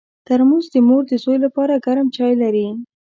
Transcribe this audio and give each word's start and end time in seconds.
ترموز 0.25 0.65
د 0.73 0.75
مور 0.87 1.03
د 1.09 1.13
زوی 1.23 1.37
لپاره 1.45 1.81
ګرم 1.85 2.07
چای 2.15 2.33
لري. 2.43 2.67